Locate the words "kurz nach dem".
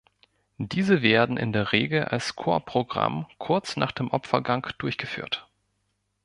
3.37-4.09